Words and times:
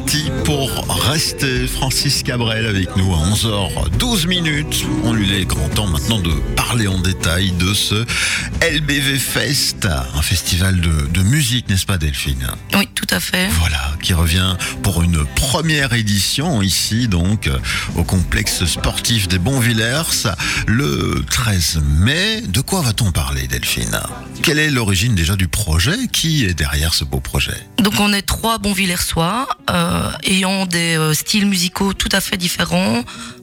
parti 0.00 0.30
pour 0.44 0.70
rester. 1.08 1.66
Francis 1.66 2.22
Cabrel 2.22 2.66
avec 2.66 2.96
nous 2.96 3.12
à 3.14 3.18
11h12 3.18 4.26
minutes. 4.26 4.84
On 5.04 5.12
lui 5.12 5.34
est 5.34 5.44
grand 5.44 5.68
temps 5.70 5.86
maintenant 5.86 6.18
de 6.20 6.32
parler 6.56 6.86
en 6.86 6.98
détail 6.98 7.50
de 7.52 7.74
ce 7.74 8.06
LBV 8.62 9.18
Fest, 9.18 9.86
un 9.86 10.22
festival 10.22 10.80
de, 10.80 11.06
de 11.08 11.22
musique, 11.22 11.68
n'est-ce 11.68 11.86
pas 11.86 11.98
Delphine? 11.98 12.46
Oui, 12.74 12.88
tout 12.94 13.06
à 13.10 13.20
fait. 13.20 13.48
Voilà, 13.58 13.92
qui 14.02 14.14
revient 14.14 14.56
pour 14.82 15.02
une 15.02 15.24
première 15.34 15.92
édition 15.92 16.62
ici, 16.62 17.08
donc, 17.08 17.50
au 17.96 18.04
complexe 18.04 18.64
sportif 18.66 19.28
des 19.28 19.38
Bonvillers, 19.38 20.02
le 20.66 21.24
13 21.28 21.80
mai. 21.98 22.42
De 22.42 22.60
quoi 22.60 22.82
va-t-on 22.82 23.12
parler, 23.12 23.46
Delphine? 23.46 23.98
Quelle 24.42 24.58
est 24.58 24.70
l'origine 24.70 25.14
déjà 25.14 25.36
du 25.36 25.48
projet? 25.48 26.08
Qui 26.12 26.44
est 26.44 26.54
derrière 26.54 26.94
ce 26.94 27.04
beau 27.04 27.20
projet? 27.20 27.56
Donc 27.78 27.94
on 27.98 28.12
est 28.12 28.22
trois 28.22 28.58
Bonvillersois 28.58 29.48
euh, 29.70 29.89
ayant 30.24 30.66
des 30.66 30.96
euh, 30.96 31.14
styles 31.14 31.46
musicaux 31.46 31.92
tout 31.92 32.08
à 32.12 32.20
fait 32.20 32.36
différents, 32.36 33.02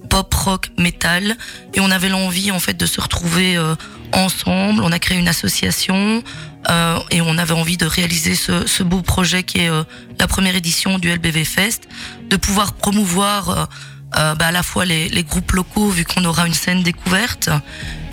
pop, 0.09 0.33
rock, 0.33 0.71
métal, 0.77 1.35
et 1.73 1.79
on 1.79 1.91
avait 1.91 2.09
l'envie 2.09 2.51
en 2.51 2.59
fait 2.59 2.75
de 2.75 2.85
se 2.85 3.01
retrouver 3.01 3.57
euh, 3.57 3.75
ensemble. 4.13 4.81
On 4.83 4.91
a 4.91 4.99
créé 4.99 5.17
une 5.17 5.27
association 5.27 6.23
euh, 6.69 6.99
et 7.11 7.21
on 7.21 7.37
avait 7.37 7.53
envie 7.53 7.77
de 7.77 7.85
réaliser 7.85 8.35
ce, 8.35 8.83
beau 8.83 9.01
projet 9.01 9.43
qui 9.43 9.59
est 9.59 9.69
euh, 9.69 9.83
la 10.19 10.27
première 10.27 10.55
édition 10.55 10.99
du 10.99 11.09
LBV 11.13 11.45
Fest, 11.45 11.87
de 12.29 12.35
pouvoir 12.35 12.73
promouvoir 12.73 13.49
euh, 13.49 13.65
euh, 14.17 14.35
bah, 14.35 14.47
à 14.47 14.51
la 14.51 14.63
fois 14.63 14.85
les, 14.85 15.23
groupes 15.23 15.51
locaux 15.51 15.89
vu 15.89 16.05
qu'on 16.05 16.23
aura 16.23 16.47
une 16.47 16.53
scène 16.53 16.81
découverte 16.81 17.49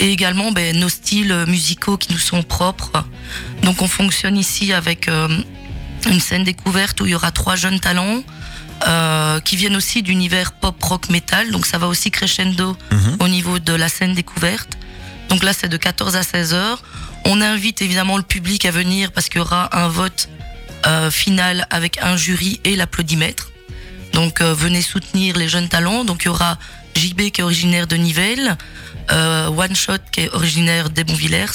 et 0.01 0.11
également 0.11 0.51
ben, 0.51 0.77
nos 0.77 0.89
styles 0.89 1.45
musicaux 1.47 1.97
qui 1.97 2.13
nous 2.13 2.19
sont 2.19 2.43
propres. 2.43 3.05
Donc 3.63 3.81
on 3.81 3.87
fonctionne 3.87 4.37
ici 4.37 4.73
avec 4.73 5.09
euh, 5.09 5.29
une 6.07 6.21
scène 6.21 6.45
découverte 6.45 7.01
où 7.01 7.07
il 7.07 7.13
y 7.13 7.15
aura 7.15 7.31
trois 7.31 7.57
jeunes 7.57 7.81
talents 7.81 8.23
euh, 8.87 9.41
qui 9.41 9.57
viennent 9.57 9.77
aussi 9.77 10.03
d'univers 10.03 10.53
pop 10.53 10.77
rock 10.83 11.09
metal. 11.09 11.51
Donc 11.51 11.67
ça 11.67 11.79
va 11.79 11.87
aussi 11.87 12.11
crescendo 12.11 12.77
Mhm. 12.91 13.17
au 13.21 13.29
niveau 13.29 13.59
de 13.59 13.73
la 13.73 13.89
scène 13.89 14.15
découverte. 14.15 14.77
Donc 15.29 15.43
là 15.43 15.53
c'est 15.53 15.69
de 15.69 15.77
14 15.77 16.17
à 16.17 16.23
16 16.23 16.55
heures. 16.55 16.83
On 17.25 17.41
invite 17.41 17.81
évidemment 17.83 18.17
le 18.17 18.23
public 18.23 18.67
à 18.67 18.71
venir 18.71 19.11
parce 19.13 19.29
qu'il 19.29 19.39
y 19.39 19.41
aura 19.43 19.77
un 19.77 19.89
vote 19.89 20.29
euh, 20.87 21.11
final 21.11 21.67
avec 21.71 21.99
un 22.03 22.17
jury 22.17 22.61
et 22.65 22.77
l'applaudimètre. 22.77 23.51
Donc 24.13 24.41
euh, 24.41 24.53
venez 24.53 24.83
soutenir 24.83 25.37
les 25.37 25.49
jeunes 25.49 25.69
talents. 25.69 26.05
Donc 26.05 26.23
il 26.23 26.27
y 26.27 26.29
aura 26.29 26.59
JB 26.95 27.31
qui 27.31 27.41
est 27.41 27.45
originaire 27.45 27.87
de 27.87 27.97
Nivelles, 27.97 28.57
euh, 29.11 29.49
One 29.49 29.75
Shot 29.77 29.99
qui 30.11 30.21
est 30.23 30.31
originaire 30.35 30.91
des 30.91 31.05
Bonvillers 31.05 31.47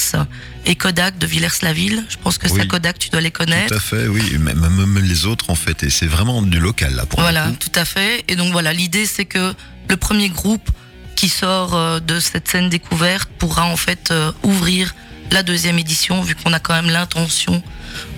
et 0.66 0.74
Kodak 0.76 1.18
de 1.18 1.26
Villers-la-Ville. 1.26 2.04
Je 2.08 2.16
pense 2.16 2.38
que 2.38 2.46
Oui. 2.48 2.58
c'est 2.60 2.66
Kodak, 2.68 2.98
tu 2.98 3.10
dois 3.10 3.20
les 3.20 3.30
connaître. 3.30 3.68
Tout 3.68 3.74
à 3.76 3.80
fait, 3.80 4.06
oui, 4.06 4.38
même, 4.38 4.58
même 4.58 4.98
les 5.02 5.26
autres 5.26 5.50
en 5.50 5.54
fait, 5.54 5.82
et 5.82 5.90
c'est 5.90 6.06
vraiment 6.06 6.42
du 6.42 6.60
local 6.60 6.94
là 6.94 7.06
pour 7.06 7.20
Voilà, 7.20 7.50
tout 7.58 7.72
à 7.74 7.84
fait. 7.84 8.24
Et 8.28 8.36
donc 8.36 8.52
voilà, 8.52 8.72
l'idée 8.72 9.06
c'est 9.06 9.24
que 9.24 9.54
le 9.88 9.96
premier 9.96 10.28
groupe 10.28 10.70
qui 11.16 11.28
sort 11.28 11.74
euh, 11.74 12.00
de 12.00 12.20
cette 12.20 12.48
scène 12.48 12.68
découverte 12.70 13.28
pourra 13.38 13.64
en 13.66 13.76
fait 13.76 14.10
euh, 14.10 14.32
ouvrir 14.42 14.94
la 15.32 15.42
deuxième 15.42 15.78
édition, 15.78 16.22
vu 16.22 16.34
qu'on 16.34 16.52
a 16.52 16.58
quand 16.60 16.74
même 16.74 16.90
l'intention 16.90 17.62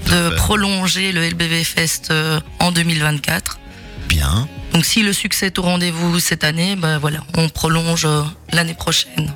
de 0.07 0.31
prolonger 0.37 1.13
le 1.13 1.29
LBV 1.29 1.63
Fest 1.65 2.13
en 2.59 2.73
2024. 2.73 3.59
Bien. 4.23 4.48
Donc 4.73 4.84
si 4.84 5.03
le 5.03 5.12
succès 5.12 5.47
est 5.47 5.59
au 5.59 5.62
rendez-vous 5.62 6.20
cette 6.20 6.45
année, 6.45 6.77
ben 6.77 6.98
voilà, 6.98 7.25
on 7.37 7.48
prolonge 7.48 8.05
euh, 8.05 8.23
l'année 8.53 8.75
prochaine. 8.75 9.33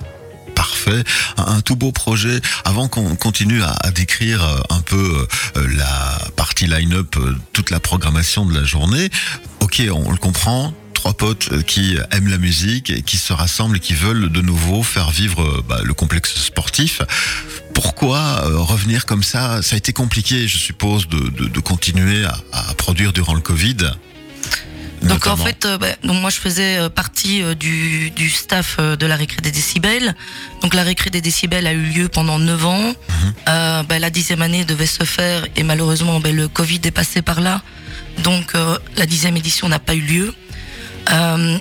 Parfait, 0.55 1.03
un, 1.37 1.61
tout 1.61 1.75
beau 1.75 1.91
projet. 1.91 2.41
Avant 2.65 2.87
qu'on 2.87 3.17
continue 3.17 3.63
à, 3.65 3.75
à 3.81 3.91
décrire 3.91 4.45
euh, 4.45 4.61
un 4.71 4.81
peu 4.83 5.27
euh, 5.57 5.67
la 5.77 6.19
partie 6.37 6.69
line-up, 6.69 7.17
toute 7.53 7.71
la 7.71 7.81
programmation 7.81 8.47
de 8.47 8.55
la 8.55 8.63
journée, 8.63 9.11
ok, 9.59 9.83
on 9.93 10.13
le 10.13 10.19
comprend. 10.19 10.73
Trois 10.95 11.15
potes 11.15 11.65
qui 11.65 11.97
aiment 12.13 12.29
la 12.29 12.39
musique 12.39 12.91
et 12.91 13.03
qui 13.03 13.17
se 13.17 13.33
rassemblent 13.33 13.79
et 13.79 13.81
qui 13.81 13.95
veulent 13.95 14.31
de 14.31 14.41
nouveau 14.41 14.85
faire 14.85 15.11
vivre 15.11 15.65
bah, 15.69 15.81
le 15.83 15.95
complexe 15.95 16.35
sportif. 16.37 17.03
Pourquoi 17.75 18.41
revenir 18.55 19.05
comme 19.05 19.23
ça? 19.25 19.63
Ça 19.63 19.75
a 19.75 19.79
été 19.79 19.93
compliqué, 19.93 20.47
je 20.47 20.59
suppose, 20.59 21.09
de, 21.09 21.19
de, 21.29 21.49
de 21.49 21.61
continuer 21.61 22.25
à, 22.25 22.39
à 22.53 22.75
produire 22.75 23.13
durant 23.13 23.35
le 23.35 23.41
Covid. 23.41 23.77
Donc 25.03 25.27
en 25.27 25.37
fait, 25.37 25.65
euh, 25.67 25.79
bah, 25.79 25.89
donc 26.05 26.21
moi 26.21 26.31
je 26.31 26.37
faisais 26.37 26.79
euh, 26.79 26.89
partie 26.89 27.43
euh, 27.43 27.55
du, 27.55 28.11
du 28.11 28.31
staff 28.31 28.77
euh, 28.79 28.97
de 28.97 29.07
la 29.07 29.17
récré 29.17 29.41
des 29.43 29.51
décibels. 29.51 30.15
Donc 30.63 30.75
la 30.75 30.83
récré 30.83 31.11
des 31.11 31.21
décibels 31.21 31.67
a 31.67 31.73
eu 31.73 31.83
lieu 31.83 32.09
pendant 32.09 32.39
9 32.39 32.67
ans. 32.67 32.93
Bah, 33.47 33.99
la 33.99 34.11
dixième 34.11 34.43
année 34.43 34.65
devait 34.65 34.87
se 34.87 35.05
faire 35.05 35.47
et 35.57 35.63
malheureusement 35.63 36.21
bah, 36.21 36.33
le 36.33 36.49
Covid 36.49 36.81
est 36.85 36.91
passé 36.91 37.23
par 37.23 37.41
là. 37.41 37.63
Donc 38.23 38.55
la 38.97 39.07
dixième 39.07 39.37
édition 39.37 39.69
n'a 39.69 39.79
pas 39.79 39.95
eu 39.95 40.01
lieu. 40.01 40.35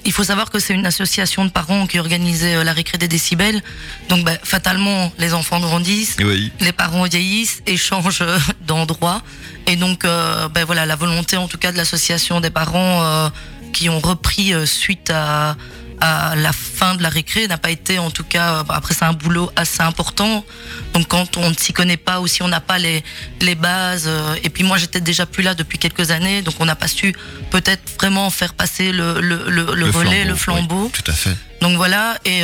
Il 0.05 0.11
faut 0.11 0.23
savoir 0.23 0.49
que 0.49 0.59
c'est 0.59 0.73
une 0.73 0.85
association 0.85 1.45
de 1.45 1.49
parents 1.51 1.85
qui 1.87 1.99
organisait 1.99 2.63
la 2.63 2.73
récré 2.73 2.97
des 2.97 3.07
décibels. 3.07 3.61
Donc 4.09 4.23
bah, 4.23 4.33
fatalement, 4.43 5.11
les 5.17 5.33
enfants 5.33 5.59
grandissent 5.59 6.17
Oui, 6.19 6.51
les 6.59 6.71
parents 6.71 7.03
vieillissent 7.03 7.61
et 7.67 7.77
changent 7.77 8.21
euh, 8.21 8.37
d'endroit. 8.61 9.21
Et 9.67 9.75
donc, 9.75 10.05
euh, 10.05 10.47
ben 10.49 10.63
voilà, 10.65 10.85
la 10.85 10.95
volonté 10.95 11.37
en 11.37 11.47
tout 11.47 11.57
cas 11.57 11.71
de 11.71 11.77
l'association 11.77 12.39
des 12.39 12.49
parents 12.49 13.03
euh, 13.03 13.29
qui 13.73 13.89
ont 13.89 13.99
repris 13.99 14.53
euh, 14.53 14.65
suite 14.65 15.09
à, 15.09 15.55
à 15.99 16.35
la 16.35 16.51
fin 16.53 16.95
de 16.95 17.01
la 17.01 17.09
récré 17.09 17.47
n'a 17.47 17.57
pas 17.57 17.71
été 17.71 17.97
en 17.97 18.11
tout 18.11 18.23
cas. 18.23 18.63
après, 18.69 18.93
c'est 18.93 19.05
un 19.05 19.13
boulot 19.13 19.51
assez 19.55 19.81
important. 19.81 20.45
Donc, 20.93 21.07
quand 21.07 21.37
on 21.37 21.49
ne 21.49 21.55
s'y 21.55 21.73
connaît 21.73 21.97
pas 21.97 22.19
ou 22.21 22.27
si 22.27 22.43
on 22.43 22.47
n'a 22.47 22.61
pas 22.61 22.77
les 22.77 23.03
les 23.41 23.55
bases. 23.55 24.09
et 24.43 24.49
puis 24.49 24.63
moi, 24.63 24.77
j'étais 24.77 25.01
déjà 25.01 25.25
plus 25.25 25.41
là 25.41 25.55
depuis 25.55 25.79
quelques 25.79 26.11
années, 26.11 26.41
donc 26.41 26.55
on 26.59 26.65
n'a 26.65 26.75
pas 26.75 26.87
su 26.87 27.15
peut-être 27.49 27.91
vraiment 27.99 28.29
faire 28.29 28.53
passer 28.53 28.91
le 28.91 29.19
le, 29.19 29.49
le, 29.49 29.73
le 29.73 29.89
relais, 29.89 30.25
le 30.25 30.35
flambeau. 30.35 30.85
oui, 30.85 30.91
tout 30.91 31.09
à 31.11 31.13
fait. 31.13 31.35
Donc 31.61 31.75
voilà, 31.77 32.17
et, 32.25 32.43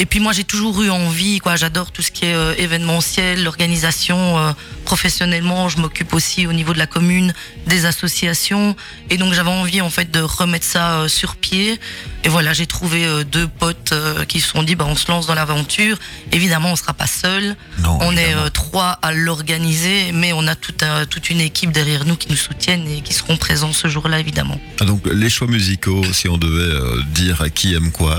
et 0.00 0.06
puis 0.06 0.18
moi 0.18 0.32
j'ai 0.32 0.44
toujours 0.44 0.82
eu 0.82 0.90
envie, 0.90 1.38
quoi. 1.38 1.54
J'adore 1.56 1.92
tout 1.92 2.02
ce 2.02 2.10
qui 2.10 2.24
est 2.24 2.34
euh, 2.34 2.54
événementiel, 2.58 3.44
l'organisation. 3.44 4.38
euh, 4.38 4.52
professionnellement, 4.86 5.68
je 5.68 5.78
m'occupe 5.78 6.12
aussi 6.14 6.48
au 6.48 6.52
niveau 6.52 6.72
de 6.72 6.78
la 6.78 6.86
commune 6.88 7.32
des 7.68 7.84
associations, 7.84 8.74
et 9.08 9.18
donc 9.18 9.34
j'avais 9.34 9.50
envie 9.50 9.80
en 9.80 9.90
fait 9.90 10.10
de 10.10 10.18
remettre 10.20 10.66
ça 10.66 10.94
euh, 10.94 11.08
sur 11.08 11.36
pied. 11.36 11.78
Et 12.24 12.28
voilà, 12.28 12.52
j'ai 12.52 12.66
trouvé 12.66 13.06
deux 13.24 13.46
potes 13.46 13.94
qui 14.28 14.40
se 14.40 14.48
sont 14.50 14.62
dit, 14.62 14.74
bah 14.74 14.84
on 14.88 14.96
se 14.96 15.10
lance 15.10 15.26
dans 15.26 15.34
l'aventure. 15.34 15.96
Évidemment, 16.32 16.72
on 16.72 16.76
sera 16.76 16.92
pas 16.92 17.06
seul. 17.06 17.56
Non, 17.78 17.96
on 18.02 18.14
est 18.16 18.24
évidemment. 18.24 18.50
trois 18.52 18.90
à 19.00 19.12
l'organiser, 19.12 20.10
mais 20.12 20.32
on 20.34 20.46
a 20.46 20.54
toute, 20.54 20.82
un- 20.82 21.06
toute 21.06 21.30
une 21.30 21.40
équipe 21.40 21.70
derrière 21.72 22.04
nous 22.04 22.16
qui 22.16 22.28
nous 22.28 22.36
soutiennent 22.36 22.86
et 22.88 23.00
qui 23.00 23.14
seront 23.14 23.36
présents 23.38 23.72
ce 23.72 23.88
jour-là, 23.88 24.18
évidemment. 24.20 24.60
Ah, 24.80 24.84
Donc 24.84 25.06
les 25.10 25.30
choix 25.30 25.46
musicaux, 25.46 26.02
si 26.12 26.28
on 26.28 26.36
devait 26.36 27.02
dire 27.14 27.44
qui 27.54 27.74
aime 27.74 27.90
quoi, 27.92 28.18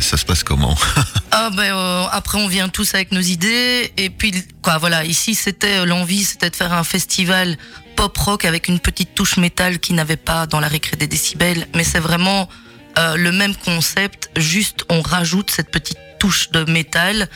ça 0.00 0.16
se 0.18 0.24
passe 0.24 0.42
comment? 0.44 0.76
Ah 1.30 1.50
ben 1.50 1.72
euh, 1.72 2.04
après 2.10 2.38
on 2.38 2.48
vient 2.48 2.68
tous 2.68 2.94
avec 2.94 3.12
nos 3.12 3.20
idées. 3.20 3.92
Et 3.96 4.10
puis 4.10 4.32
quoi 4.62 4.78
voilà 4.78 5.04
ici 5.04 5.34
c'était 5.34 5.78
euh, 5.78 5.84
l'envie 5.84 6.24
c'était 6.24 6.50
de 6.50 6.56
faire 6.56 6.72
un 6.72 6.84
festival 6.84 7.56
pop 7.96 8.16
rock 8.18 8.44
avec 8.44 8.68
une 8.68 8.80
petite 8.80 9.14
touche 9.14 9.36
métal 9.36 9.78
qui 9.78 9.92
n'avait 9.92 10.16
pas 10.16 10.46
dans 10.46 10.60
la 10.60 10.68
récré 10.68 10.96
des 10.96 11.06
décibels. 11.06 11.66
Mais 11.74 11.84
c'est 11.84 12.00
vraiment 12.00 12.48
euh, 12.98 13.16
le 13.16 13.32
même 13.32 13.54
concept. 13.54 14.30
Juste 14.36 14.84
on 14.88 15.02
rajoute 15.02 15.50
cette 15.50 15.70
petite 15.70 15.98
touche 16.18 16.50
de 16.50 16.64
métal. 16.70 17.28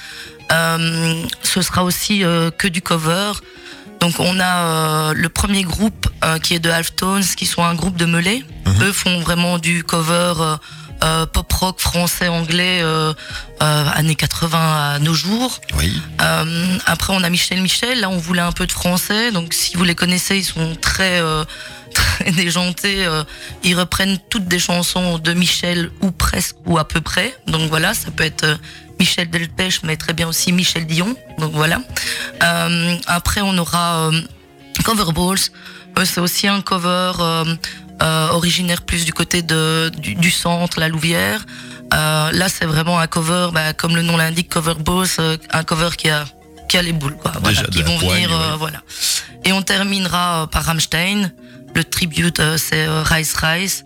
Euh, 0.52 1.22
ce 1.42 1.62
sera 1.62 1.84
aussi 1.84 2.24
euh, 2.24 2.50
que 2.50 2.68
du 2.68 2.82
cover. 2.82 3.32
Donc 4.00 4.20
on 4.20 4.38
a 4.38 4.56
euh, 4.58 5.14
le 5.14 5.28
premier 5.28 5.62
groupe 5.62 6.08
euh, 6.24 6.38
qui 6.38 6.54
est 6.54 6.58
de 6.58 6.68
Halftones 6.68 7.24
qui 7.24 7.46
sont 7.46 7.64
un 7.64 7.74
groupe 7.74 7.96
de 7.96 8.04
Melay 8.04 8.42
eux 8.82 8.92
font 8.92 9.20
vraiment 9.20 9.58
du 9.58 9.82
cover 9.82 10.34
euh, 10.40 10.56
euh, 11.04 11.26
pop 11.26 11.52
rock 11.52 11.80
français 11.80 12.28
anglais 12.28 12.80
euh, 12.82 13.12
euh, 13.62 13.84
années 13.94 14.14
80 14.14 14.94
à 14.94 14.98
nos 15.00 15.12
jours. 15.12 15.60
Oui. 15.78 15.92
Après 16.86 17.12
on 17.12 17.22
a 17.22 17.28
Michel 17.28 17.60
Michel, 17.60 18.00
là 18.00 18.08
on 18.08 18.16
voulait 18.16 18.40
un 18.40 18.52
peu 18.52 18.66
de 18.66 18.72
français, 18.72 19.30
donc 19.30 19.52
si 19.52 19.76
vous 19.76 19.84
les 19.84 19.94
connaissez 19.94 20.38
ils 20.38 20.44
sont 20.44 20.74
très 20.80 21.20
très 21.94 22.30
déjantés, 22.32 23.06
ils 23.62 23.78
reprennent 23.78 24.18
toutes 24.30 24.46
des 24.46 24.58
chansons 24.58 25.18
de 25.18 25.32
Michel 25.34 25.90
ou 26.00 26.10
presque 26.10 26.56
ou 26.64 26.78
à 26.78 26.88
peu 26.88 27.00
près, 27.00 27.36
donc 27.46 27.68
voilà 27.68 27.92
ça 27.92 28.10
peut 28.10 28.24
être 28.24 28.58
Michel 28.98 29.28
Delpech 29.28 29.82
mais 29.82 29.96
très 29.96 30.14
bien 30.14 30.26
aussi 30.26 30.52
Michel 30.52 30.86
Dion, 30.86 31.14
donc 31.38 31.52
voilà. 31.52 31.80
Après 33.06 33.42
on 33.42 33.56
aura 33.58 34.10
Cover 34.84 35.12
Balls, 35.12 36.04
c'est 36.04 36.20
aussi 36.20 36.48
un 36.48 36.62
cover 36.62 37.12
euh, 38.04 38.28
originaire 38.30 38.82
plus 38.82 39.04
du 39.04 39.12
côté 39.12 39.42
de, 39.42 39.90
du, 39.96 40.14
du 40.14 40.30
centre, 40.30 40.78
la 40.80 40.88
Louvière. 40.88 41.44
Euh, 41.92 42.30
là, 42.32 42.48
c'est 42.48 42.64
vraiment 42.66 42.98
un 42.98 43.06
cover, 43.06 43.48
bah, 43.52 43.72
comme 43.72 43.94
le 43.96 44.02
nom 44.02 44.16
l'indique, 44.16 44.48
Cover 44.48 44.74
Boss, 44.78 45.16
euh, 45.20 45.36
un 45.52 45.64
cover 45.64 45.90
qui 45.96 46.08
a, 46.10 46.24
qui 46.68 46.76
a 46.76 46.82
les 46.82 46.92
boules, 46.92 47.16
quoi. 47.16 47.32
Voilà, 47.40 47.62
Déjà 47.62 47.70
qui 47.70 47.82
vont 47.82 47.98
poigne, 47.98 48.24
venir, 48.24 48.32
euh, 48.32 48.52
ouais. 48.52 48.56
voilà. 48.58 48.82
Et 49.44 49.52
on 49.52 49.62
terminera 49.62 50.48
par 50.50 50.64
Rammstein. 50.64 51.30
Le 51.74 51.84
tribute, 51.84 52.40
c'est 52.56 52.86
Rise 52.88 53.34
Rise. 53.34 53.84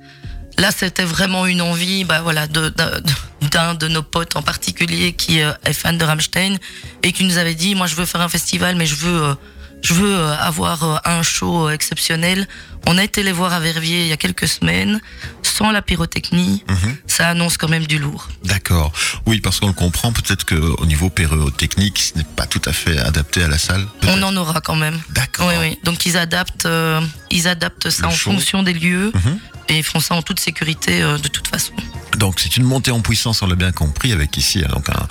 Là, 0.59 0.71
c'était 0.77 1.05
vraiment 1.05 1.47
une 1.47 1.63
envie, 1.63 2.05
bah 2.05 2.21
voilà, 2.23 2.47
de- 2.47 2.69
de- 2.69 3.01
de- 3.01 3.49
d'un 3.49 3.75
de 3.75 3.87
nos 3.89 4.03
potes 4.03 4.35
en 4.37 4.43
particulier 4.43 5.13
qui 5.13 5.39
est 5.39 5.73
fan 5.73 5.97
de 5.97 6.05
Rammstein 6.05 6.57
et 7.03 7.13
qui 7.13 7.25
nous 7.25 7.39
avait 7.39 7.55
dit, 7.55 7.75
moi, 7.77 7.87
je 7.87 7.95
veux 7.95 8.05
faire 8.07 8.21
un 8.21 8.29
festival, 8.29 8.75
mais 8.77 8.85
je 8.87 8.97
veux 8.97 9.23
euh, 9.23 9.35
je 9.83 9.95
veux 9.95 10.15
euh, 10.15 10.37
avoir 10.39 10.83
euh, 10.85 10.97
un 11.05 11.23
show 11.23 11.71
exceptionnel. 11.71 12.47
On 12.87 12.97
a 12.99 13.05
été 13.05 13.23
les 13.23 13.33
voir 13.33 13.53
à 13.53 13.61
Verviers 13.61 14.03
il 14.03 14.09
y 14.09 14.13
a 14.13 14.17
quelques 14.17 14.49
semaines, 14.49 15.01
sans 15.43 15.71
la 15.71 15.83
pyrotechnie. 15.83 16.65
Mhm. 16.69 16.97
Ça 17.07 17.29
annonce 17.29 17.57
quand 17.57 17.69
même 17.69 17.87
du 17.87 17.99
lourd. 17.99 18.29
D'accord. 18.45 18.93
Oui, 19.27 19.41
parce 19.41 19.61
qu'on 19.61 19.67
le 19.69 19.73
comprend, 19.73 20.13
peut-être 20.13 20.45
qu'au 20.47 20.87
niveau 20.87 21.11
pyrotechnique, 21.11 21.99
ce 21.99 22.19
n'est 22.19 22.25
pas 22.25 22.47
tout 22.47 22.63
à 22.65 22.73
fait 22.73 22.99
adapté 22.99 23.43
à 23.43 23.49
la 23.49 23.59
salle. 23.59 23.87
On 24.07 24.23
en 24.23 24.37
aura 24.37 24.61
quand 24.61 24.77
même. 24.77 24.99
D'accord. 25.11 25.49
Oui, 25.49 25.55
oui. 25.61 25.79
Donc 25.85 26.07
ils 26.07 26.17
adaptent, 26.17 26.67
euh, 26.67 27.01
ils 27.31 27.47
adaptent 27.49 27.91
ça 27.91 28.03
Le 28.03 28.09
en 28.09 28.11
show. 28.13 28.31
fonction 28.33 28.63
des 28.63 28.73
lieux 28.73 29.13
Mhm. 29.15 29.39
et 29.69 29.79
ils 29.79 29.85
font 29.85 30.01
ça 30.01 30.15
en 30.15 30.23
toute 30.23 30.41
sécurité 30.41 31.03
euh, 31.03 31.19
de 31.19 31.29
toute 31.29 31.49
façon. 31.49 31.75
Donc 32.19 32.41
c'est 32.41 32.57
une 32.57 32.65
montée 32.65 32.91
en 32.91 33.01
puissance, 33.01 33.43
on 33.43 33.47
l'a 33.47 33.55
bien 33.55 33.73
compris, 33.73 34.13
avec 34.13 34.37
ici 34.37 34.63
hein, 34.65 34.69
donc 34.73 34.89
un, 34.91 35.07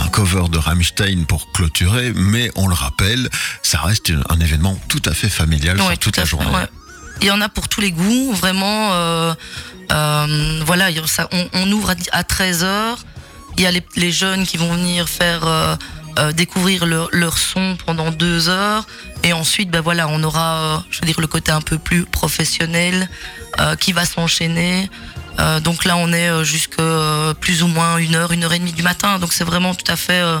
un 0.00 0.08
cover 0.08 0.48
de 0.50 0.58
Rammstein 0.58 1.24
pour 1.26 1.50
clôturer, 1.52 2.12
mais 2.14 2.50
on 2.54 2.68
le 2.68 2.74
rappelle, 2.74 3.28
ça 3.62 3.78
reste 3.80 4.12
un 4.28 4.38
événement 4.40 4.78
tout 4.88 5.02
à 5.06 5.12
fait 5.14 5.28
familial 5.30 5.78
Ouais, 5.80 5.86
sur 5.88 5.98
toute 5.98 6.16
la 6.18 6.24
fait, 6.24 6.28
journée. 6.30 6.50
ouais. 6.54 6.66
Il 7.22 7.26
y 7.26 7.30
en 7.30 7.40
a 7.40 7.48
pour 7.48 7.68
tous 7.68 7.80
les 7.80 7.92
goûts, 7.92 8.32
vraiment. 8.32 8.90
euh, 8.92 9.34
euh, 9.92 10.62
voilà, 10.64 10.88
ça, 11.06 11.28
on, 11.32 11.48
on 11.52 11.70
ouvre 11.72 11.90
à, 11.90 11.94
dix- 11.94 12.08
à 12.12 12.22
13h. 12.22 12.96
Il 13.56 13.62
y 13.62 13.66
a 13.66 13.70
les, 13.70 13.82
les 13.96 14.12
jeunes 14.12 14.46
qui 14.46 14.56
vont 14.56 14.72
venir 14.72 15.08
faire 15.08 15.46
euh, 15.46 15.76
euh, 16.18 16.32
découvrir 16.32 16.86
leur, 16.86 17.08
leur 17.12 17.36
son 17.36 17.76
pendant 17.84 18.10
deux 18.10 18.48
heures. 18.48 18.86
Et 19.22 19.32
ensuite, 19.32 19.70
ben 19.70 19.80
voilà, 19.80 20.08
on 20.08 20.22
aura, 20.22 20.56
euh, 20.56 20.78
je 20.90 21.00
veux 21.00 21.06
dire, 21.06 21.20
le 21.20 21.26
côté 21.26 21.52
un 21.52 21.60
peu 21.60 21.78
plus 21.78 22.04
professionnel 22.04 23.08
euh, 23.60 23.76
qui 23.76 23.92
va 23.92 24.04
s'enchaîner. 24.06 24.88
Euh, 25.38 25.60
donc 25.60 25.84
là, 25.84 25.96
on 25.96 26.12
est 26.12 26.44
jusque 26.44 26.80
plus 27.40 27.62
ou 27.62 27.66
moins 27.66 27.98
une 27.98 28.14
heure, 28.14 28.32
une 28.32 28.44
heure 28.44 28.52
et 28.52 28.58
demie 28.58 28.72
du 28.72 28.82
matin. 28.82 29.18
Donc 29.18 29.32
c'est 29.32 29.44
vraiment 29.44 29.74
tout 29.74 29.90
à 29.90 29.96
fait, 29.96 30.20
euh, 30.20 30.40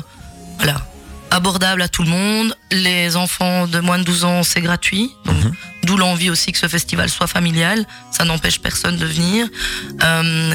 voilà, 0.56 0.86
abordable 1.30 1.82
à 1.82 1.88
tout 1.88 2.02
le 2.02 2.08
monde. 2.10 2.56
Les 2.70 3.16
enfants 3.16 3.66
de 3.66 3.80
moins 3.80 3.98
de 3.98 4.04
12 4.04 4.24
ans, 4.24 4.42
c'est 4.42 4.60
gratuit. 4.60 5.10
Donc, 5.26 5.36
Mhm. 5.36 5.52
D'où 5.84 5.96
l'envie 5.96 6.28
aussi 6.28 6.52
que 6.52 6.58
ce 6.58 6.68
festival 6.68 7.08
soit 7.08 7.26
familial. 7.26 7.86
Ça 8.10 8.24
n'empêche 8.24 8.60
personne 8.60 8.96
de 8.96 9.06
venir. 9.06 9.46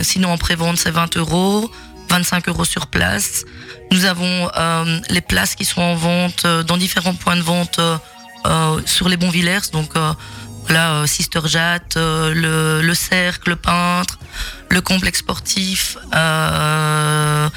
Sinon, 0.03 0.31
en 0.31 0.37
prévente, 0.37 0.77
c'est 0.77 0.91
20 0.91 1.17
euros. 1.17 1.71
25 2.09 2.47
euros 2.47 2.65
sur 2.65 2.85
place. 2.85 3.43
Nous 3.91 4.05
avons 4.05 4.49
les 5.09 5.21
places 5.21 5.55
qui 5.55 5.65
sont 5.65 5.81
en 5.81 5.95
vente 5.95 6.45
dans 6.45 6.77
différents 6.77 7.15
points 7.15 7.35
de 7.35 7.41
vente 7.41 7.79
sur 8.85 9.09
les 9.09 9.17
Bonvillers. 9.17 9.59
Donc, 9.73 9.91
euh, 9.95 10.13
voilà, 10.67 10.93
euh, 10.93 11.05
Sister 11.07 11.41
Jat, 11.45 11.79
euh, 11.95 12.33
le, 12.33 12.81
le 12.85 12.93
Cercle, 12.95 13.49
le 13.51 13.55
Peintre, 13.55 14.17
le 14.69 14.81
complexe 14.81 15.19
sportif. 15.19 15.97
euh, 16.15 17.49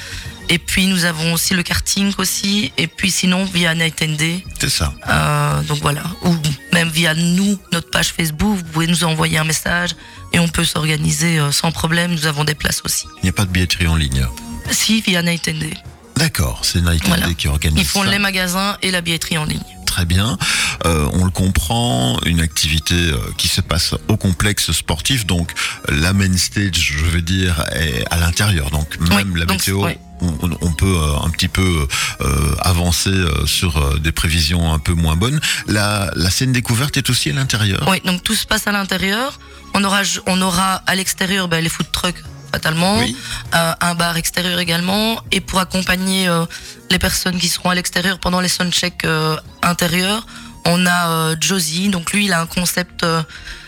et 0.51 0.57
puis, 0.57 0.87
nous 0.87 1.05
avons 1.05 1.33
aussi 1.33 1.53
le 1.53 1.61
karting 1.61 2.11
aussi. 2.17 2.71
Et 2.79 2.87
puis, 2.87 3.11
sinon, 3.11 3.45
via 3.45 3.75
Night 3.75 4.01
and 4.01 4.13
Day. 4.15 4.43
C'est 4.59 4.69
ça. 4.69 4.93
Euh, 5.07 5.61
donc 5.61 5.77
voilà. 5.81 6.01
Ou 6.23 6.35
même 6.73 6.89
via 6.89 7.13
nous, 7.13 7.59
notre 7.71 7.91
page 7.91 8.13
Facebook, 8.17 8.57
vous 8.57 8.63
pouvez 8.63 8.87
nous 8.87 9.03
envoyer 9.03 9.37
un 9.37 9.43
message 9.43 9.91
et 10.33 10.39
on 10.39 10.47
peut 10.47 10.65
s'organiser 10.65 11.37
euh, 11.39 11.51
sans 11.51 11.71
problème. 11.71 12.11
Nous 12.13 12.25
avons 12.25 12.45
des 12.45 12.55
places 12.55 12.81
aussi. 12.83 13.05
Il 13.17 13.25
n'y 13.25 13.29
a 13.29 13.33
pas 13.33 13.45
de 13.45 13.51
billetterie 13.51 13.85
en 13.87 13.95
ligne. 13.95 14.25
Si, 14.71 15.01
via 15.01 15.21
Night 15.21 15.47
and 15.49 15.59
Day. 15.59 15.73
D'accord, 16.15 16.61
c'est 16.63 16.81
Night 16.81 17.03
and 17.05 17.09
Voilà. 17.09 17.27
Day 17.27 17.35
qui 17.35 17.47
organise 17.47 17.79
Ils 17.79 17.85
font 17.87 18.03
ça. 18.03 18.09
les 18.09 18.19
magasins 18.19 18.75
et 18.81 18.89
la 18.89 19.01
billetterie 19.01 19.37
en 19.37 19.45
ligne. 19.45 19.61
Très 19.89 20.05
bien. 20.05 20.37
Euh, 20.85 21.09
on 21.13 21.25
le 21.25 21.31
comprend, 21.31 22.19
une 22.27 22.41
activité 22.41 22.93
euh, 22.93 23.17
qui 23.39 23.47
se 23.47 23.59
passe 23.59 23.95
au 24.07 24.17
complexe 24.17 24.71
sportif, 24.71 25.25
donc 25.25 25.51
la 25.89 26.13
main 26.13 26.37
stage, 26.37 26.75
je 26.75 27.03
veux 27.05 27.23
dire, 27.23 27.65
est 27.73 28.05
à 28.11 28.17
l'intérieur. 28.17 28.69
Donc 28.69 28.99
même 28.99 29.31
Oui, 29.33 29.39
la 29.39 29.45
donc, 29.45 29.57
météo, 29.57 29.83
on, 30.21 30.49
on 30.61 30.71
peut 30.71 30.85
euh, 30.85 31.25
un 31.25 31.29
petit 31.31 31.47
peu 31.47 31.87
euh, 32.21 32.55
avancer 32.59 33.09
euh, 33.09 33.47
sur 33.47 33.99
des 33.99 34.11
prévisions 34.11 34.71
un 34.71 34.77
peu 34.77 34.93
moins 34.93 35.15
bonnes. 35.15 35.39
La, 35.67 36.11
la 36.15 36.29
scène 36.29 36.51
découverte 36.51 36.95
est 36.97 37.09
aussi 37.09 37.31
à 37.31 37.33
l'intérieur. 37.33 37.83
Oui, 37.89 37.99
donc 38.05 38.21
tout 38.21 38.35
se 38.35 38.45
passe 38.45 38.67
à 38.67 38.71
l'intérieur. 38.71 39.39
On 39.73 39.83
aura, 39.83 40.01
on 40.27 40.39
aura 40.41 40.75
à 40.85 40.93
l'extérieur 40.93 41.47
ben, 41.47 41.63
les 41.63 41.69
food 41.69 41.91
trucks, 41.91 42.21
fatalement. 42.51 42.97
Oui. 42.99 43.15
Euh, 43.55 43.73
un 43.81 43.95
bar 43.95 44.17
extérieur 44.17 44.59
également. 44.59 45.21
Et 45.31 45.41
pour 45.41 45.59
accompagner 45.59 46.27
euh, 46.27 46.45
les 46.91 46.99
personnes 46.99 47.37
qui 47.37 47.47
seront 47.47 47.69
à 47.69 47.75
l'extérieur 47.75 48.19
pendant 48.19 48.41
les 48.41 48.49
soundchecks 48.49 49.05
euh, 49.05 49.35
intérieurs, 49.61 50.25
on 50.65 50.85
a 50.85 51.09
euh, 51.09 51.35
Josie. 51.39 51.89
Donc 51.89 52.11
lui, 52.13 52.25
il 52.25 52.33
a 52.33 52.41
un 52.41 52.45
concept, 52.47 53.05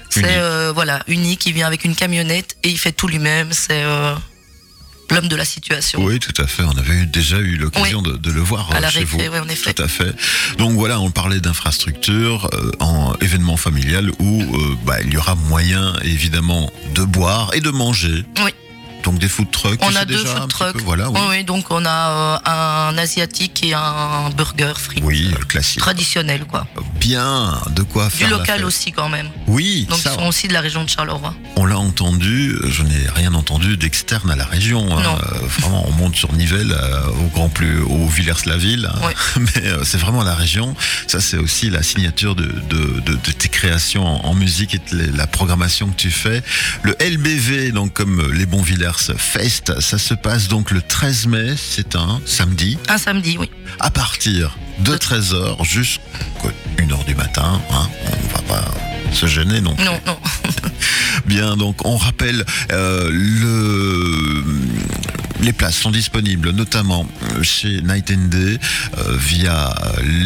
c'est 0.09 0.19
Unique. 0.21 0.73
voilà 0.75 1.01
unique. 1.07 1.45
Il 1.45 1.53
vient 1.53 1.67
avec 1.67 1.85
une 1.85 1.95
camionnette 1.95 2.55
et 2.63 2.69
il 2.69 2.77
fait 2.77 2.91
tout 2.91 3.07
lui-même. 3.07 3.49
C'est 3.53 3.83
l'homme 5.11 5.27
de 5.27 5.35
la 5.35 5.45
situation. 5.45 6.01
Oui, 6.03 6.19
tout 6.19 6.39
à 6.41 6.47
fait. 6.47 6.63
On 6.63 6.77
avait 6.77 7.05
déjà 7.05 7.37
eu 7.37 7.57
l'occasion 7.57 8.01
de, 8.01 8.13
de 8.17 8.31
le 8.31 8.39
voir 8.41 8.71
À 8.73 8.79
la 8.79 8.89
chez 8.89 9.03
vous. 9.03 9.17
oui, 9.17 9.39
en 9.39 9.47
effet. 9.49 9.73
Tout 9.73 9.83
à 9.83 9.87
fait. 9.87 10.13
Donc 10.57 10.71
voilà, 10.73 10.99
on 10.99 11.11
parlait 11.11 11.39
d'infrastructures 11.39 12.49
euh, 12.53 12.71
en 12.79 13.13
événement 13.21 13.57
familial 13.57 14.09
où 14.19 14.41
euh, 14.41 14.75
bah, 14.85 15.01
il 15.01 15.13
y 15.13 15.17
aura 15.17 15.35
moyen 15.35 15.93
évidemment 16.03 16.71
de 16.95 17.03
boire 17.03 17.51
et 17.53 17.59
de 17.61 17.69
manger. 17.71 18.23
Oui. 18.43 18.51
Donc 19.03 19.19
des 19.19 19.27
food 19.29 19.49
trucks. 19.51 19.79
On 19.81 19.95
a 19.95 20.05
deux 20.05 20.23
food 20.23 20.47
trucks. 20.49 20.73
peu, 20.73 20.79
voilà, 20.83 21.09
oui. 21.09 21.43
Donc 21.43 21.65
on 21.69 21.83
a 21.85 22.39
euh, 22.45 22.91
un 22.91 22.97
asiatique 22.97 23.63
et 23.63 23.73
un 23.73 24.29
burger 24.35 24.73
free. 24.75 24.99
Oui, 25.03 25.33
le 25.37 25.45
classique. 25.45 25.79
Traditionnel, 25.79 26.45
quoi. 26.45 26.67
Bien, 26.99 27.59
de 27.71 27.81
quoi 27.83 28.05
Du 28.09 28.17
faire 28.17 28.29
la 28.29 28.37
local 28.37 28.65
aussi, 28.65 28.91
quand 28.91 29.09
même. 29.09 29.29
Oui, 29.47 29.87
Donc, 29.89 29.99
ça, 29.99 30.11
ils 30.13 30.19
sont 30.19 30.27
aussi 30.27 30.47
de 30.47 30.53
la 30.53 30.61
région 30.61 30.83
de 30.83 30.89
Charleroi. 30.89 31.33
on 31.55 31.65
l'a 31.65 31.77
entendu. 31.79 32.55
Je 32.69 32.83
n'ai 32.83 33.09
rien 33.15 33.33
entendu 33.33 33.77
d'externe 33.77 34.29
à 34.31 34.35
la 34.35 34.45
région. 34.45 34.85
hein. 34.97 35.01
Non. 35.03 35.15
Euh, 35.17 35.47
vraiment, 35.59 35.87
on 35.87 35.91
monte 35.91 36.15
sur 36.15 36.31
Nivelles, 36.33 36.71
euh, 36.71 37.07
au 37.07 37.27
grand 37.33 37.49
plus, 37.49 37.81
au 37.81 38.07
Villers-la-Ville. 38.07 38.89
Mais 39.39 39.63
c'est 39.83 39.97
vraiment 39.99 40.23
la 40.23 40.35
région. 40.35 40.75
Ça, 41.07 41.19
c'est 41.19 41.37
aussi 41.37 41.69
la 41.69 41.81
signature 41.83 42.35
de, 42.35 42.43
de, 42.45 42.99
de, 43.01 43.13
de 43.15 43.31
tes 43.31 43.49
créations 43.49 44.05
en, 44.05 44.25
en 44.29 44.33
musique 44.33 44.75
et 44.75 44.81
de 44.95 45.15
la 45.17 45.27
programmation 45.27 45.87
que 45.89 45.95
tu 45.95 46.11
fais. 46.11 46.43
Le 46.83 46.95
LBV, 46.99 47.71
donc 47.71 47.93
comme 47.93 48.31
les 48.33 48.45
Bons 48.45 48.61
Villers 48.61 48.90
Fest, 48.99 49.79
ça 49.79 49.97
se 49.97 50.13
passe 50.13 50.47
donc 50.47 50.71
le 50.71 50.81
13 50.81 51.27
mai. 51.27 51.55
C'est 51.57 51.95
un 51.95 52.21
samedi 52.25 52.77
Un 52.89 52.97
samedi, 52.97 53.37
oui. 53.39 53.49
à 53.79 53.89
partir 53.89 54.57
de 54.79 54.95
13h 54.95 55.63
jusqu'à 55.63 56.01
1h 56.77 57.05
du 57.05 57.15
matin. 57.15 57.61
Hein. 57.71 57.89
On 58.05 58.35
va 58.35 58.41
pas 58.47 58.65
se 59.13 59.25
gêner 59.27 59.61
non 59.61 59.75
plus. 59.75 59.85
Non, 59.85 59.99
non. 60.05 60.17
Bien, 61.25 61.55
donc 61.57 61.85
on 61.85 61.97
rappelle 61.97 62.43
euh, 62.71 63.09
le 63.11 64.43
les 65.41 65.53
places 65.53 65.75
sont 65.75 65.91
disponibles 65.91 66.51
notamment 66.51 67.05
euh, 67.37 67.43
chez 67.43 67.81
Night 67.81 68.11
and 68.11 68.27
Day 68.29 68.57
euh, 68.97 69.17
via 69.17 69.73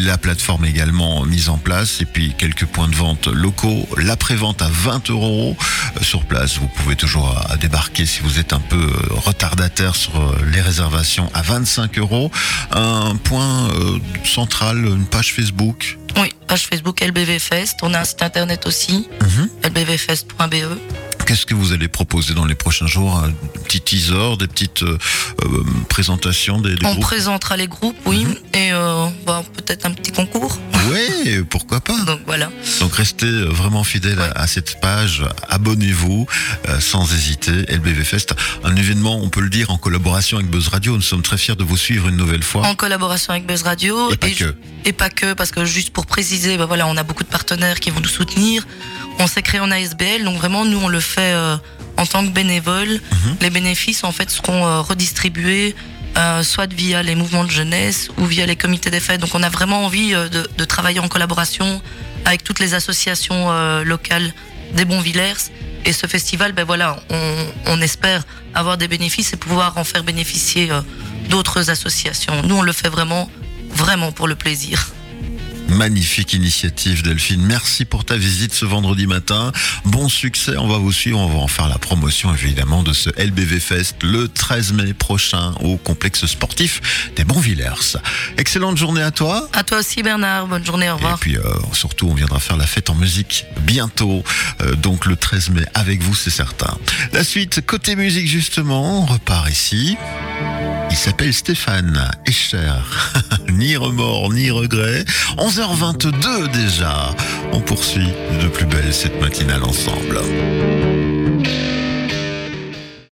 la 0.04 0.18
plateforme 0.18 0.64
également 0.64 1.24
mise 1.24 1.48
en 1.48 1.56
place 1.58 2.00
et 2.00 2.04
puis 2.04 2.34
quelques 2.36 2.66
points 2.66 2.88
de 2.88 2.94
vente 2.96 3.26
locaux. 3.28 3.88
La 3.96 4.16
prévente 4.16 4.62
à 4.62 4.68
20 4.70 5.10
euros 5.10 5.56
euh, 5.96 6.02
sur 6.02 6.24
place. 6.24 6.58
Vous 6.58 6.68
pouvez 6.68 6.96
toujours 6.96 7.34
à 7.50 7.56
débarquer 7.56 8.04
si 8.06 8.20
vous 8.20 8.38
êtes 8.38 8.52
un 8.52 8.60
peu 8.60 8.90
retardataire 9.10 9.94
sur 9.96 10.34
les 10.52 10.60
réservations 10.60 11.30
à 11.34 11.42
25 11.42 11.98
euros. 11.98 12.30
Un 12.72 13.16
point 13.16 13.70
euh, 13.70 13.98
central, 14.24 14.84
une 14.84 15.06
page 15.06 15.32
Facebook. 15.32 15.98
Oui, 16.18 16.32
page 16.46 16.66
Facebook 16.66 17.00
LBV 17.00 17.38
Fest. 17.38 17.78
On 17.82 17.92
a 17.94 18.00
un 18.00 18.04
site 18.04 18.22
internet 18.22 18.66
aussi, 18.66 19.06
Mhm. 19.22 19.48
lbvfest.be. 19.64 20.78
Qu'est-ce 21.26 21.44
que 21.44 21.54
vous 21.54 21.72
allez 21.72 21.88
proposer 21.88 22.34
dans 22.34 22.44
les 22.44 22.54
prochains 22.54 22.86
jours 22.86 23.16
Un 23.18 23.32
petit 23.64 23.80
teaser, 23.80 24.36
des 24.38 24.46
petites 24.46 24.84
euh, 24.84 24.96
euh, 25.44 25.62
présentations 25.88 26.60
des, 26.60 26.76
des 26.76 26.86
On 26.86 26.92
groupes 26.92 27.02
présentera 27.02 27.56
les 27.56 27.66
groupes, 27.66 27.96
oui, 28.06 28.24
Mhm. 28.24 28.34
et 28.54 28.72
euh, 28.72 29.06
bah, 29.26 29.42
peut-être 29.56 29.86
un 29.86 29.90
petit 29.90 30.12
concours. 30.12 30.58
Oui, 30.88 31.42
pourquoi 31.50 31.80
pas 31.80 31.98
Donc 32.04 32.20
voilà. 32.26 32.48
Donc 32.80 32.94
restez 32.94 33.26
euh, 33.26 33.46
vraiment 33.48 33.82
fidèles 33.82 34.20
à, 34.20 34.40
à 34.42 34.46
cette 34.46 34.80
page, 34.80 35.24
abonnez-vous 35.48 36.26
euh, 36.68 36.78
sans 36.80 37.12
hésiter. 37.12 37.50
LBV 37.74 38.04
Fest, 38.04 38.34
un 38.62 38.76
événement, 38.76 39.18
on 39.20 39.28
peut 39.28 39.40
le 39.40 39.50
dire, 39.50 39.70
en 39.70 39.78
collaboration 39.78 40.38
avec 40.38 40.48
Buzz 40.48 40.68
Radio. 40.68 40.94
Nous 40.94 41.02
sommes 41.02 41.22
très 41.22 41.38
fiers 41.38 41.56
de 41.56 41.64
vous 41.64 41.76
suivre 41.76 42.06
une 42.08 42.16
nouvelle 42.16 42.44
fois. 42.44 42.64
En 42.66 42.76
collaboration 42.76 43.32
avec 43.32 43.46
Buzz 43.46 43.62
Radio. 43.62 44.12
Et 44.12 44.16
pas 44.16 44.30
que. 44.30 44.54
Et 44.84 44.92
pas 44.92 45.10
que, 45.10 45.32
parce 45.32 45.50
que 45.50 45.64
juste 45.64 45.90
pour 45.90 46.06
préciser, 46.06 46.56
bah 46.56 46.66
voilà, 46.66 46.86
on 46.86 46.96
a 46.96 47.02
beaucoup 47.02 47.24
de 47.24 47.28
partenaires 47.28 47.80
qui 47.80 47.90
vont 47.90 48.00
nous 48.00 48.06
soutenir. 48.08 48.64
On 49.18 49.26
s'est 49.26 49.42
créé 49.42 49.60
en 49.60 49.70
ASBL, 49.70 50.24
donc 50.24 50.36
vraiment, 50.36 50.64
nous, 50.64 50.78
on 50.78 50.88
le 50.88 51.00
fait 51.00 51.32
euh, 51.32 51.56
en 51.96 52.06
tant 52.06 52.24
que 52.24 52.30
bénévole. 52.32 52.88
Mhm. 52.88 53.36
Les 53.40 53.50
bénéfices, 53.50 54.04
en 54.04 54.12
fait, 54.12 54.30
seront 54.30 54.66
euh, 54.66 54.80
redistribués, 54.80 55.74
euh, 56.18 56.42
soit 56.42 56.72
via 56.72 57.02
les 57.02 57.14
mouvements 57.14 57.44
de 57.44 57.50
jeunesse 57.50 58.08
ou 58.18 58.26
via 58.26 58.46
les 58.46 58.56
comités 58.56 58.90
des 58.90 59.00
fêtes. 59.00 59.20
Donc, 59.20 59.34
on 59.34 59.42
a 59.42 59.48
vraiment 59.48 59.84
envie 59.84 60.14
euh, 60.14 60.28
de, 60.28 60.48
de 60.56 60.64
travailler 60.64 61.00
en 61.00 61.08
collaboration 61.08 61.80
avec 62.24 62.44
toutes 62.44 62.58
les 62.60 62.74
associations 62.74 63.50
euh, 63.50 63.84
locales 63.84 64.32
des 64.74 64.84
Bons 64.84 65.00
Villers. 65.00 65.50
Et 65.84 65.92
ce 65.92 66.06
festival, 66.06 66.52
ben 66.52 66.64
voilà, 66.64 66.96
on, 67.10 67.34
on 67.66 67.80
espère 67.80 68.24
avoir 68.54 68.76
des 68.76 68.88
bénéfices 68.88 69.32
et 69.32 69.36
pouvoir 69.36 69.78
en 69.78 69.84
faire 69.84 70.02
bénéficier 70.02 70.70
euh, 70.70 70.80
d'autres 71.30 71.70
associations. 71.70 72.42
Nous, 72.42 72.56
on 72.56 72.62
le 72.62 72.72
fait 72.72 72.88
vraiment, 72.88 73.30
vraiment 73.70 74.12
pour 74.12 74.26
le 74.26 74.34
plaisir. 74.34 74.88
Magnifique 75.68 76.32
initiative 76.32 77.02
Delphine. 77.02 77.42
Merci 77.42 77.84
pour 77.84 78.04
ta 78.04 78.16
visite 78.16 78.54
ce 78.54 78.64
vendredi 78.64 79.06
matin. 79.06 79.52
Bon 79.84 80.08
succès, 80.08 80.56
on 80.56 80.68
va 80.68 80.78
vous 80.78 80.92
suivre, 80.92 81.18
on 81.18 81.28
va 81.28 81.38
en 81.38 81.48
faire 81.48 81.68
la 81.68 81.78
promotion 81.78 82.32
évidemment 82.34 82.82
de 82.82 82.92
ce 82.92 83.10
LBV 83.10 83.60
Fest 83.60 83.96
le 84.02 84.28
13 84.28 84.72
mai 84.72 84.94
prochain 84.94 85.52
au 85.60 85.76
complexe 85.76 86.26
sportif 86.26 87.10
des 87.16 87.24
Bonvillers. 87.24 87.98
Excellente 88.36 88.76
journée 88.76 89.02
à 89.02 89.10
toi. 89.10 89.48
À 89.52 89.64
toi 89.64 89.78
aussi 89.78 90.02
Bernard, 90.02 90.46
bonne 90.46 90.64
journée, 90.64 90.90
au 90.90 90.96
revoir. 90.96 91.14
Et 91.14 91.20
puis 91.20 91.36
euh, 91.36 91.42
surtout, 91.72 92.08
on 92.08 92.14
viendra 92.14 92.40
faire 92.40 92.56
la 92.56 92.66
fête 92.66 92.90
en 92.90 92.94
musique 92.94 93.46
bientôt, 93.62 94.22
euh, 94.62 94.74
donc 94.76 95.06
le 95.06 95.16
13 95.16 95.50
mai 95.50 95.66
avec 95.74 96.02
vous, 96.02 96.14
c'est 96.14 96.30
certain. 96.30 96.76
La 97.12 97.24
suite, 97.24 97.64
côté 97.66 97.96
musique 97.96 98.28
justement, 98.28 99.02
on 99.02 99.06
repart 99.06 99.50
ici. 99.50 99.96
Il 100.96 100.98
s'appelle 100.98 101.34
Stéphane 101.34 102.10
Escher. 102.24 102.72
ni 103.52 103.76
remords, 103.76 104.32
ni 104.32 104.50
regrets. 104.50 105.04
11h22 105.36 106.50
déjà. 106.50 107.14
On 107.52 107.60
poursuit 107.60 108.08
de 108.42 108.48
plus 108.48 108.64
belle 108.64 108.94
cette 108.94 109.20
matinale 109.20 109.62
ensemble. 109.62 110.20